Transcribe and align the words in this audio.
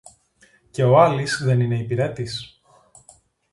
Και 0.71 0.83
ο 0.83 0.99
Άλης 1.01 1.43
δεν 1.43 1.59
είναι 1.61 1.79
υπηρέτης; 1.79 2.61